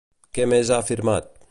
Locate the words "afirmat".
0.87-1.33